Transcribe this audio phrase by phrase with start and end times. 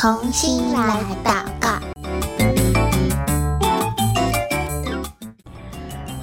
[0.00, 1.78] 同心来祷告，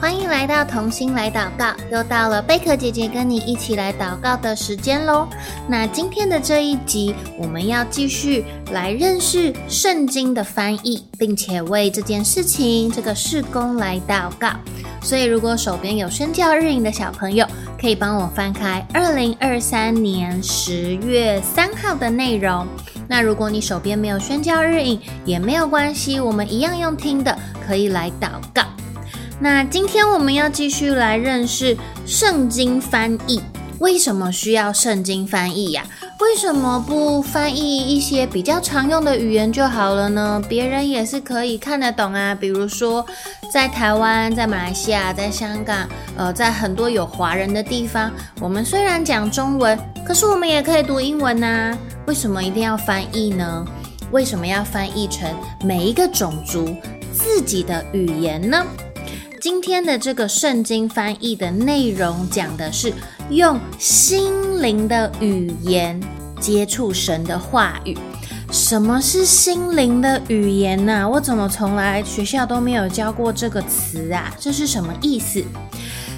[0.00, 5.28] 欢迎来到童心来祷告，又到了贝壳姐姐跟你一起来祷告的时间喽。
[5.68, 14.52] 那今天的这一集，我们要继续来认识圣经的翻译，并且为这件事情、这个事工来祷告。
[15.02, 17.46] 所以，如果手边有宣教日影的小朋友，
[17.78, 22.66] 可以帮我翻开二零二三年十月三号的内容。
[23.08, 28.62] 那如果你手边没有宣教日影，也没有关系，我们一样用听的，可以来祷告。
[29.38, 33.40] 那今天我们要继续来认识圣经翻译，
[33.78, 35.84] 为什么需要圣经翻译呀？
[36.20, 40.42] 为什么不翻译一些比较常用的语言就好了呢？
[40.48, 42.34] 别人也是可以看得懂啊。
[42.34, 43.04] 比如说，
[43.52, 45.86] 在台湾、在马来西亚、在香港，
[46.16, 51.76] 呃，在很多有华人的地方，我们虽然讲中文，可是我们也可以读英文呐。
[52.06, 53.64] 为什么一定要翻译呢？
[54.10, 55.28] 为什么要翻译成
[55.62, 56.74] 每一个种族
[57.12, 58.64] 自己的语言呢？
[59.48, 62.92] 今天的这个圣经翻译的内容讲的是
[63.30, 66.02] 用心灵的语言
[66.40, 67.96] 接触神的话语。
[68.50, 71.08] 什么是心灵的语言呢？
[71.08, 74.34] 我怎么从来学校都没有教过这个词啊？
[74.36, 75.44] 这是什么意思？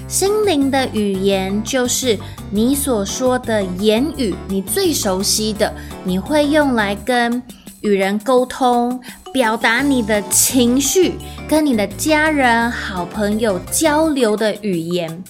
[0.07, 2.17] 心灵的语言就是
[2.49, 5.71] 你所说的言语，你最熟悉的，
[6.03, 7.43] 你会用来跟
[7.81, 8.99] 与人沟通，
[9.31, 11.13] 表达你的情绪，
[11.47, 15.23] 跟你的家人、好朋友交流的语言，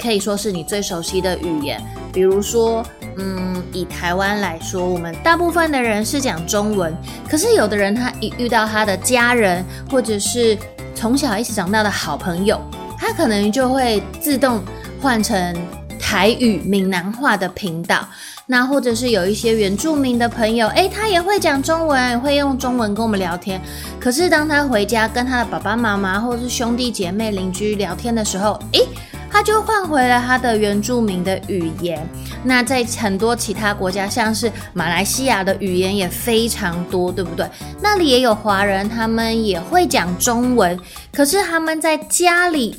[0.00, 1.80] 可以说是你最熟悉的语言。
[2.12, 2.84] 比如说，
[3.16, 6.94] 嗯，以台湾来说，我们大部分的人是讲中文，
[7.28, 10.56] 可是有的人他一遇到他的家人，或者是
[10.94, 12.60] 从小一起长大的好朋友。
[12.98, 14.62] 他可能就会自动
[15.00, 15.54] 换成
[15.98, 18.06] 台语、闽南话的频道，
[18.46, 23.60] 那或者是有一些原住民的朋友，诶，他也会讲中文，会用中文跟我们聊天。
[24.00, 28.86] 可是当他回家跟他的爸爸妈妈或者是兄弟姐妹、邻居聊天的时候，诶，
[29.30, 32.06] 他就换回了他的原住民的语言。
[32.44, 37.48] 那在很多其他国家，像是马来西亚的语言也非常多，对不对？
[37.80, 40.78] 那里也有华人，他们也会讲中文，
[41.12, 42.76] 可是他们在家里。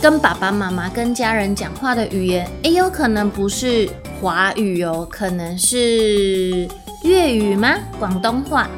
[0.00, 3.88] 跟爸爸妈妈、跟家人讲话的语言，也有可能不是
[4.20, 6.68] 华语哦，可能是
[7.02, 7.74] 粤语吗？
[7.98, 8.70] 广东话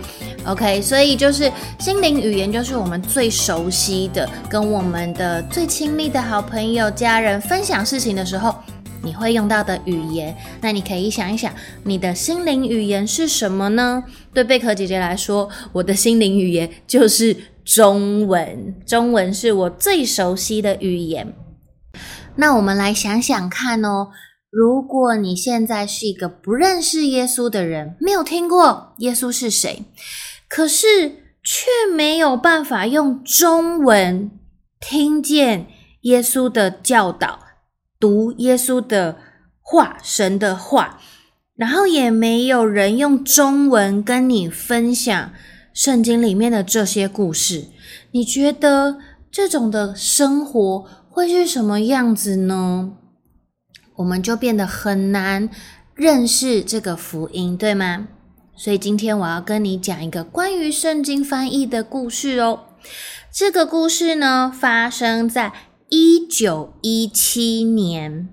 [0.46, 8.54] ？OK，所以就是心灵语言，就是我们最熟悉的，跟我们的最亲密的好朋友、家人分享事情的时候，
[9.02, 10.34] 你会用到的语言。
[10.62, 11.52] 那你可以想一想，
[11.84, 14.02] 你的心灵语言是什么呢？
[14.32, 17.36] 对贝壳姐姐来说，我的心灵语言就是。
[17.72, 21.32] 中文，中文是我最熟悉的语言。
[22.34, 24.08] 那我们来想想看哦，
[24.50, 29.84] 如果你现在是一个不认识耶稣的人，没有听过耶稣是谁，
[30.48, 31.10] 可是
[31.44, 34.32] 却没有办法用中文
[34.80, 35.68] 听见
[36.00, 37.38] 耶稣的教导，
[38.00, 39.18] 读耶稣的
[39.60, 40.98] 话，神的话，
[41.54, 45.30] 然后也没有人用中文跟你分享。
[45.80, 47.68] 圣经里面的这些故事，
[48.10, 48.98] 你觉得
[49.32, 52.98] 这种的生活会是什么样子呢？
[53.96, 55.48] 我们就变得很难
[55.94, 58.08] 认识这个福音，对吗？
[58.54, 62.64] 所以今天我要跟你讲一个关于圣经翻译的故事哦。
[63.32, 65.50] 这个故事呢，发生在
[65.88, 68.28] 一九一七年，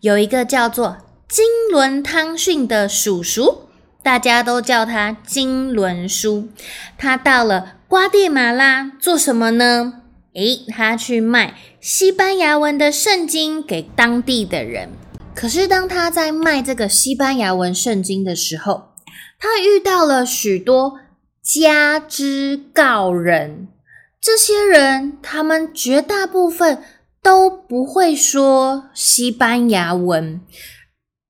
[0.00, 3.67] 有一个叫做金伦汤逊的叔叔。
[4.08, 6.48] 大家都叫他金轮叔。
[6.96, 10.00] 他到了瓜地马拉做什么呢？
[10.32, 14.88] 诶，他去卖西班牙文的圣经给当地的人。
[15.34, 18.94] 可是当他在卖这个西班牙文圣经的时候，
[19.38, 20.94] 他遇到了许多
[21.42, 23.68] 加之告人。
[24.22, 26.82] 这些人，他们绝大部分
[27.22, 30.40] 都不会说西班牙文。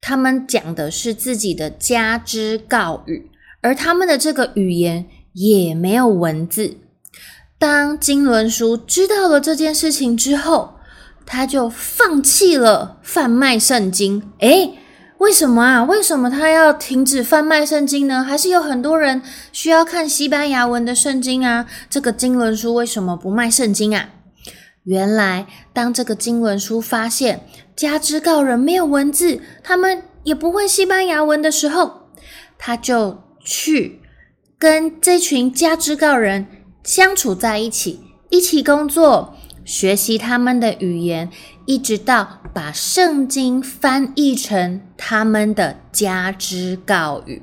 [0.08, 6.78] 他们讲的是自己的家之告语，而他们的这个语言也没有文字。
[7.58, 10.76] 当金伦书知道了这件事情之后，
[11.26, 14.22] 他就放弃了贩卖圣经。
[14.38, 14.78] 诶，
[15.18, 15.84] 为什么啊？
[15.84, 18.24] 为什么他要停止贩卖圣经呢？
[18.24, 19.20] 还是有很多人
[19.52, 21.66] 需要看西班牙文的圣经啊？
[21.90, 24.08] 这个金伦书为什么不卖圣经啊？
[24.88, 27.46] 原来，当这个金文书发现
[27.76, 32.08] 加兹告人没有文字，他们也不会西班牙文的时候，
[32.56, 34.00] 他就去
[34.58, 36.46] 跟这群加兹告人
[36.82, 38.00] 相处在一起，
[38.30, 41.28] 一起工作，学习他们的语言，
[41.66, 47.42] 一直到把圣经翻译成他们的加兹告语。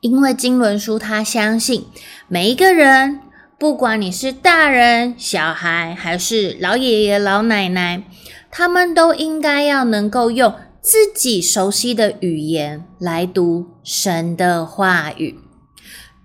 [0.00, 1.84] 因为经纶书他相信
[2.28, 3.20] 每一个人，
[3.60, 8.02] 不管你是大人、小孩，还是老爷爷、老奶奶，
[8.50, 15.38] 他们都应该要能够用自己熟悉的语言来读神的话语。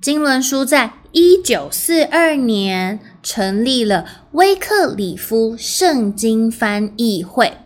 [0.02, 7.58] 经纶书在一九四二年成立了威克里夫圣经翻译会，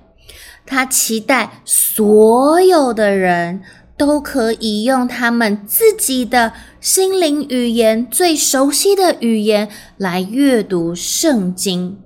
[0.65, 3.61] 他期待所有的人
[3.99, 9.67] 都可以用他们自己的心灵语言、最熟悉的语言
[9.97, 11.99] 来阅读圣经。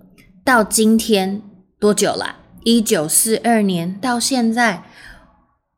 [0.44, 1.44] 到今天
[1.80, 2.38] 多久了？
[2.63, 4.86] 一九四二年到现在，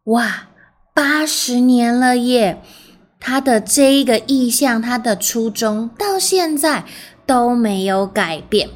[0.06, 0.47] 哇，
[0.94, 2.61] 八十年了耶！
[3.19, 6.85] 他的这一个意向，他的初衷到现在
[7.25, 8.69] 都没有改变。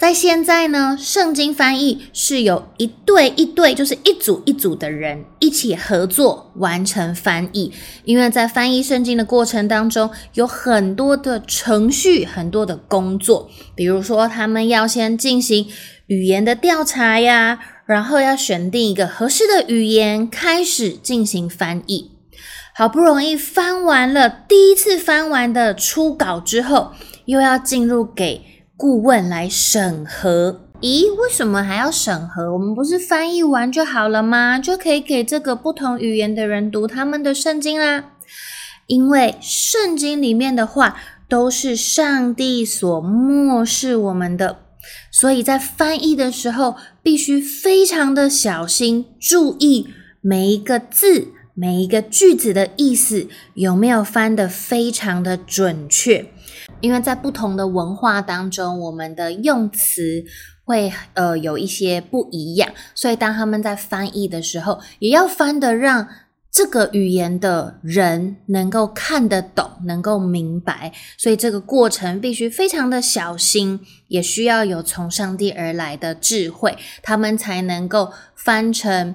[0.00, 7.70] 在现在呢，圣经翻译是有一对一对，就是一组一组的人一起合作完成翻译。
[8.06, 15.68] 因为在翻译圣经的过程当中，有很多的程序，很多的工作，比如说他们要先进行。
[16.06, 22.10] 语言的调查呀，然后要选定一个合适的语言，开始进行翻译。
[22.74, 26.92] 好不容易翻完了第一次翻完的初稿之后，
[27.26, 28.42] 又要进入给
[28.80, 30.62] 顾问来审核。
[30.80, 32.54] 咦，为什么还要审核？
[32.54, 34.58] 我们不是翻译完就好了吗？
[34.58, 38.12] 就可以给这个不同语言的人读他们的圣经啦。
[38.86, 40.96] 因为圣经里面的话
[41.28, 44.60] 都是上帝所默示我们的。
[45.10, 49.88] 所以在翻译的时候，必须非常的小心，注意
[50.22, 56.32] 每一个字、每一个句子的意思有没有翻得非常的准确。
[56.80, 60.24] 因为在不同的文化当中，我们的用词
[60.64, 66.08] 会呃有一些不一样，所以当他们在翻译的时候，也要翻得让。
[66.52, 73.78] 这个语言的人能够看得懂，能够明白，所以这个过程必须非常的小心，
[74.08, 79.14] 也需要有从上帝而来的智慧，他们才能够翻成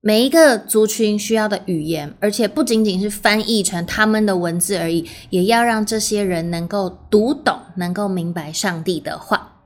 [0.00, 9.56] 每一个族群需要的语言，而且不仅仅是翻译成他们的文字而已，也要让这些人能够读懂，能够明白上帝的话。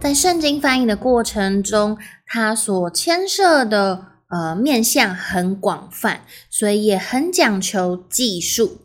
[0.00, 4.06] 在圣经翻译的过程中，它所牵涉的。
[4.30, 8.82] 呃，面向很广泛，所以也很讲求技术。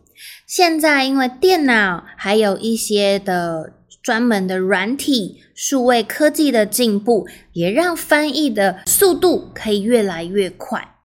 [0.48, 10.96] 现在因为电脑还有一些的专门的软体、数位科技的进步，也让翻译的速度可以越来越快。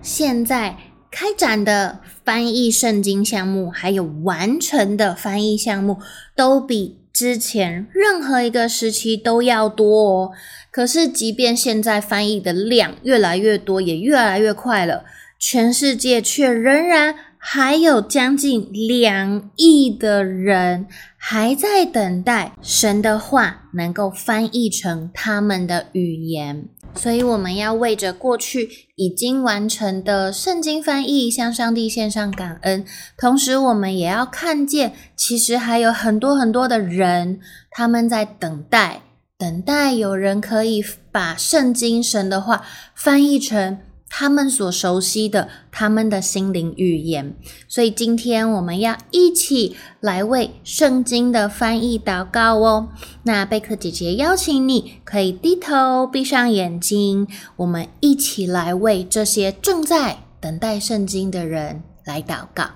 [0.00, 0.76] 现在
[1.10, 5.98] 开展的翻译圣经项目，还有完成的翻译项目，
[6.36, 10.30] 都比之前任何一个时期都要多哦。
[10.70, 15.04] 可是，即便现在翻译的量越来越多，也越来越快了，
[15.40, 20.86] 全世界却仍然还有将近两亿的人
[21.16, 26.68] 还在等待神的话能够翻译成他们的语言。
[26.94, 32.84] 所以，我们要为着过去已经完成的圣经翻译向上帝献上感恩，
[33.16, 37.40] 同时，我们也要看见，其实还有很多很多的人，
[37.70, 39.02] 他们在等待。
[39.36, 42.64] 等待有人可以把圣经神的话
[42.96, 43.78] 翻译成
[44.10, 47.36] 他们所熟悉的、他们的心灵语言。
[47.68, 52.88] 所以今天我们要一起来为圣经的翻译祷告哦。
[53.24, 62.70] 那贝克姐姐邀请你可以低头闭上眼睛，我们一起来为这些正在等待圣经的人来祷告。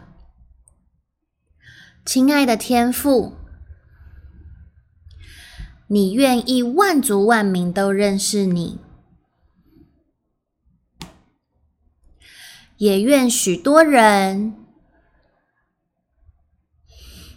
[2.04, 3.34] 亲爱的天父。
[5.88, 8.78] 你愿意万族万民都认识你，
[12.82, 14.56] 也愿许多人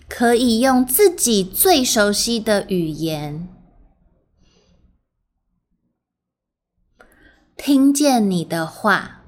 [0.09, 3.47] 可以用自己最熟悉的语言，
[7.55, 9.23] 听见你的话，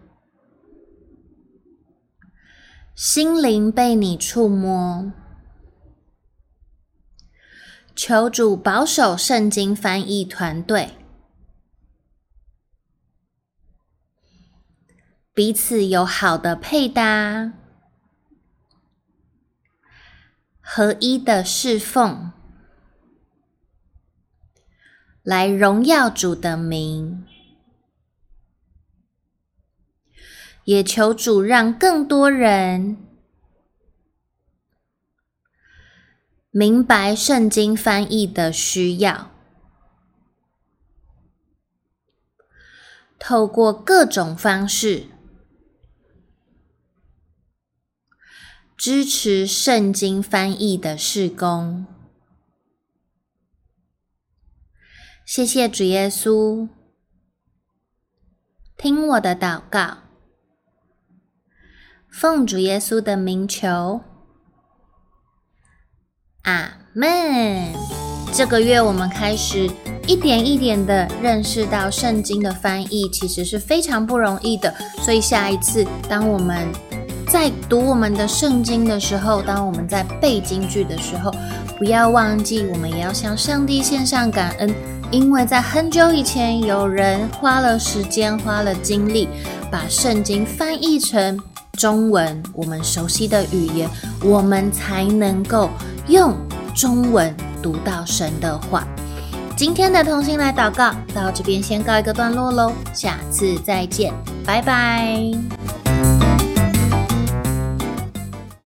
[2.96, 5.14] 心灵被你触摸。
[7.96, 10.98] 求主保守圣经翻译团队，
[15.38, 17.54] 彼此有好的配搭，
[20.60, 22.32] 合一的侍奉，
[25.22, 27.24] 来荣耀主的名。
[30.64, 32.98] 也求主让更多人。
[36.50, 39.30] 明白圣经翻译的需要，
[43.20, 45.10] 透过各种方式
[48.78, 51.88] 支持圣经翻译的事工。
[55.26, 56.70] 谢谢主耶稣，
[58.78, 59.98] 听我的祷告，
[62.12, 64.02] 奉主耶稣的名求，
[66.44, 67.74] 阿门。
[68.32, 69.68] 这个月我们开始
[70.06, 76.72] 一点一点的认识到圣经的翻译其实是非常不容易的，所以下一次当我们
[77.28, 81.32] 在读我们的圣经的时候，当我们在背经句的时候，
[81.78, 84.74] 不要忘记，我们也要向上帝献上感恩，
[85.12, 89.28] 因为在很久以前，有人花了时间、花了精力，
[89.70, 91.38] 把圣经翻译成
[91.74, 93.90] 中文，我们熟悉的语言，
[94.24, 95.70] 我们才能够
[96.08, 96.34] 用
[96.74, 98.88] 中文读到神的话。
[99.56, 104.14] 今天的同心来祷告到这边先告一个段落喽，下次再见，
[104.46, 105.77] 拜拜。